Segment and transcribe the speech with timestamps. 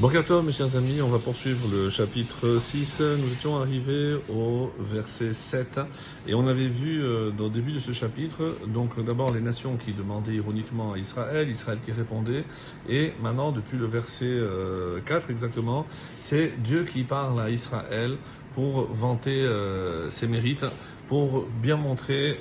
[0.00, 3.00] Bonjour mes chers amis, on va poursuivre le chapitre 6.
[3.00, 5.80] Nous étions arrivés au verset 7
[6.28, 9.92] et on avait vu euh, le début de ce chapitre, donc d'abord les nations qui
[9.92, 12.44] demandaient ironiquement à Israël, Israël qui répondait
[12.88, 15.00] et maintenant depuis le verset 4 euh,
[15.30, 15.84] exactement,
[16.20, 18.18] c'est Dieu qui parle à Israël
[18.54, 20.66] pour vanter euh, ses mérites,
[21.08, 22.38] pour bien montrer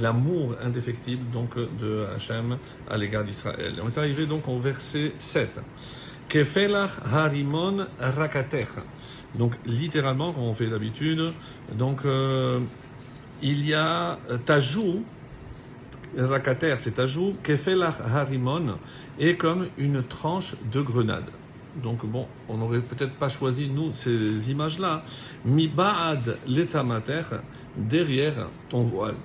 [0.00, 2.56] l'amour indéfectible donc de Hachem
[2.88, 3.74] à l'égard d'Israël.
[3.84, 5.60] On est arrivé donc au verset 7.
[6.28, 8.82] Kefelach harimon rakatecha.
[9.34, 11.32] Donc littéralement, comme on fait d'habitude,
[11.72, 12.60] donc euh,
[13.42, 15.04] il y a tajou,
[16.16, 18.78] rakater c'est tajou, kefelach harimon
[19.18, 21.30] est comme une tranche de grenade.
[21.82, 25.04] Donc bon, on n'aurait peut-être pas choisi, nous, ces images-là.
[25.44, 27.22] Mi ba'ad letzamater,
[27.76, 29.16] derrière ton voile.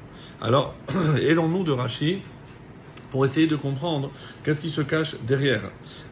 [0.41, 0.75] Alors,
[1.21, 2.21] aidons-nous de Rashi
[3.11, 4.09] pour essayer de comprendre
[4.43, 5.61] qu'est-ce qui se cache derrière.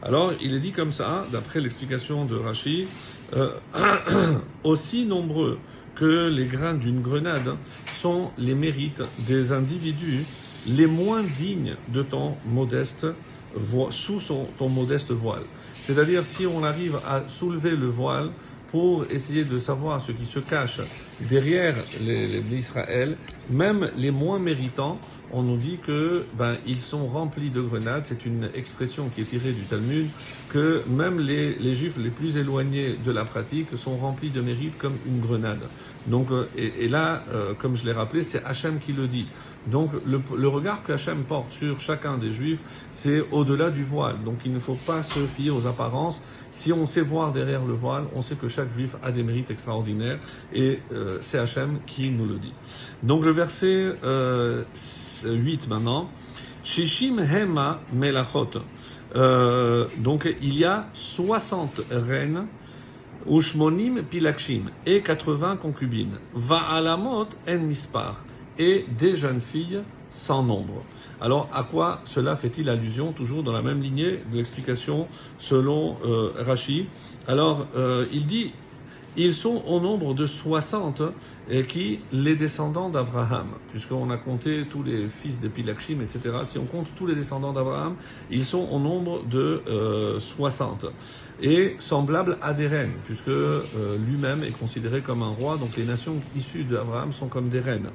[0.04, 2.88] Alors, il est dit comme ça, d'après l'explication de Rachi,
[3.36, 3.52] euh,
[4.64, 5.58] aussi nombreux
[5.96, 7.56] que les grains d'une grenade
[7.92, 10.24] sont les mérites des individus
[10.68, 13.08] les moins dignes de ton modeste
[13.90, 14.22] sous
[14.58, 15.44] ton modeste voile.
[15.82, 18.30] C'est-à-dire si on arrive à soulever le voile
[18.72, 20.82] pour essayer de savoir ce qui se cache
[21.20, 23.18] derrière les, Israël,
[23.50, 25.00] même les moins méritants,
[25.32, 28.06] on nous dit que ben, ils sont remplis de grenades.
[28.06, 30.08] C'est une expression qui est tirée du Talmud,
[30.50, 34.78] que même les, les, juifs les plus éloignés de la pratique sont remplis de mérite
[34.78, 35.62] comme une grenade.
[36.08, 39.26] Donc, euh, et, là, euh, comme je l'ai rappelé, c'est Hachem qui le dit.
[39.68, 42.60] Donc le, regard que Hachem porte sur chacun des juifs,
[42.92, 44.24] c'est au-delà du voile.
[44.24, 46.22] Donc il ne faut pas se fier aux apparences.
[46.52, 49.52] Si on sait voir derrière le voile, on sait que chaque juif a des mérites
[49.52, 50.18] extraordinaires
[50.54, 52.54] et euh, c'est Hachem qui nous le dit.
[53.04, 53.96] Donc le verset
[55.28, 56.10] 8 maintenant.
[56.64, 58.62] Shishim Hema Melachot.
[59.16, 62.46] Euh, donc il y a 60 reines,
[63.30, 66.20] Ushmonim Pilakshim, et 80 concubines.
[66.34, 68.24] Va'alamot en mispar,
[68.58, 70.84] et des jeunes filles sans nombre.
[71.22, 76.32] Alors à quoi cela fait-il allusion Toujours dans la même lignée de l'explication selon euh,
[76.46, 76.88] Rashi.
[77.28, 78.52] Alors euh, il dit
[79.18, 81.02] ils sont au nombre de 60
[81.50, 86.38] et qui, les descendants d'Abraham, puisqu'on a compté tous les fils de Pilakshim, etc.
[86.44, 87.96] Si on compte tous les descendants d'Abraham,
[88.30, 89.64] ils sont au nombre de
[90.20, 90.84] 60.
[90.84, 90.90] Euh,
[91.42, 93.62] et semblables à des reines, puisque euh,
[94.06, 97.90] lui-même est considéré comme un roi, donc les nations issues d'Abraham sont comme des reines.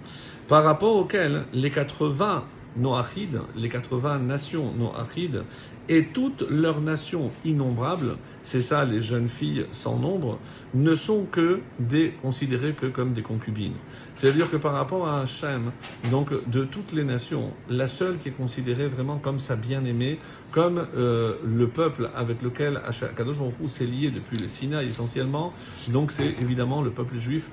[0.49, 2.45] Par rapport auxquelles les 80
[2.77, 5.45] Noachides, les 80 nations Noachides,
[5.89, 10.39] et toutes leurs nations innombrables, c'est ça les jeunes filles sans nombre,
[10.73, 13.75] ne sont que des considérées que comme des concubines.
[14.15, 15.73] C'est-à-dire que par rapport à Hachem,
[16.11, 20.19] donc de toutes les nations, la seule qui est considérée vraiment comme sa bien-aimée,
[20.53, 22.81] comme euh, le peuple avec lequel
[23.17, 25.53] Kadosh Baruch s'est lié depuis le Sinaï essentiellement,
[25.89, 27.51] donc c'est évidemment le peuple juif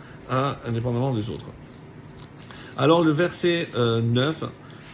[0.66, 1.48] indépendamment des autres.
[2.78, 4.48] Alors le verset 9, euh,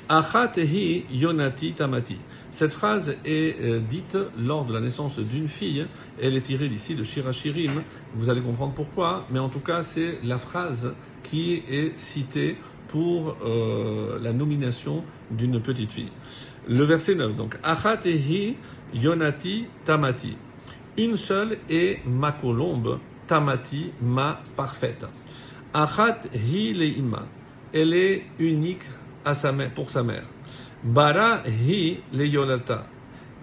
[0.10, 2.18] Achatehi Yonati Tamati.
[2.52, 5.86] Cette phrase est euh, dite lors de la naissance d'une fille.
[6.22, 7.84] Elle est tirée d'ici de Shirachirim.
[8.16, 12.58] Vous allez comprendre pourquoi, mais en tout cas, c'est la phrase qui est citée
[12.88, 16.12] pour euh, la nomination d'une petite fille.
[16.70, 17.58] Le verset 9, donc.
[17.64, 18.56] Achatehi
[18.94, 20.38] Yonati Tamati.
[20.98, 25.06] Une seule est ma colombe, Tamati, ma parfaite.
[25.74, 27.28] Achat hi leima.
[27.74, 28.84] Elle est unique
[29.34, 30.24] sa mère, pour sa mère.
[30.84, 32.86] Bara hi le yolata.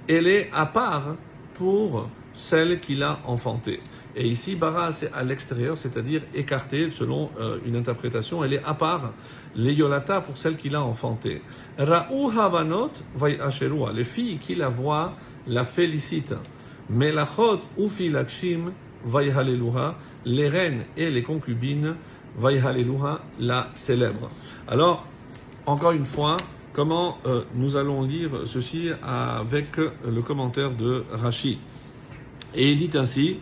[0.08, 1.16] Elle est à part
[1.54, 3.80] pour celle qu'il a enfantée.
[4.16, 8.44] Et ici, bara, c'est à l'extérieur, c'est-à-dire écarté selon euh, une interprétation.
[8.44, 9.12] Elle est à part,
[9.56, 11.42] les yolata, pour celle qu'il a enfantée.
[11.78, 13.92] Ra'u havanot vayasherua.
[13.92, 15.14] Les filles qui la voient
[15.46, 16.36] la félicitent.
[16.90, 18.72] Melachot ufi lakshim
[19.04, 19.96] vayhaleluha.
[20.26, 21.96] Les reines et les concubines
[22.38, 24.30] vayhaleluha la célèbrent.
[24.68, 25.06] Alors,
[25.66, 26.36] encore une fois,
[26.72, 31.58] comment euh, nous allons lire ceci avec le commentaire de Rachi.
[32.54, 33.38] Et il dit ainsi,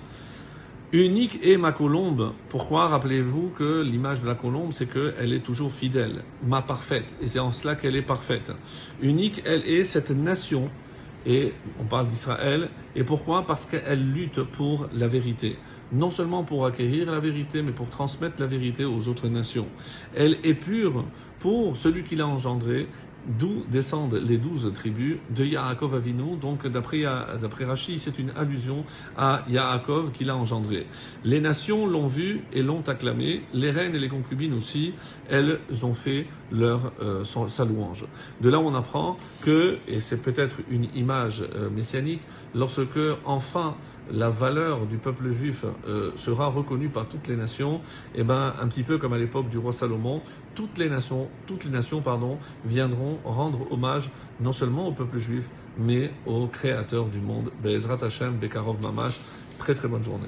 [0.95, 2.35] Unique est ma colombe.
[2.51, 7.15] Pourquoi Rappelez-vous que l'image de la colombe, c'est qu'elle est toujours fidèle, ma parfaite.
[7.23, 8.53] Et c'est en cela qu'elle est parfaite.
[9.01, 10.71] Unique, elle est cette nation.
[11.25, 12.69] Et on parle d'Israël.
[12.95, 13.47] Et pourquoi?
[13.47, 15.57] Parce qu'elle lutte pour la vérité.
[15.93, 19.69] Non seulement pour acquérir la vérité, mais pour transmettre la vérité aux autres nations.
[20.15, 21.07] Elle est pure
[21.43, 22.87] pour celui qui l'a engendré
[23.27, 26.37] d'où descendent les douze tribus de Yaakov Avinu.
[26.37, 27.03] Donc, d'après,
[27.41, 28.85] d'après Rashi, c'est une allusion
[29.17, 30.87] à Yaakov qui l'a engendré.
[31.25, 33.43] Les nations l'ont vu et l'ont acclamé.
[33.55, 34.95] Les reines et les concubines aussi,
[35.29, 38.05] elles ont fait leur, euh, sa louange.
[38.41, 42.23] De là, on apprend que, et c'est peut-être une image euh, messianique,
[42.55, 43.75] lorsque enfin
[44.11, 47.77] la valeur du peuple juif euh, sera reconnue par toutes les nations,
[48.15, 50.23] et eh ben un petit peu comme à l'époque du roi Salomon,
[50.55, 54.11] toutes les nations, toutes les nations pardon, viendront rendre hommage
[54.41, 57.51] non seulement au peuple juif, mais au créateur du monde.
[57.63, 59.21] Bezrat Hashem, Bekarov Mamash.
[59.59, 60.21] Très très bonne journée.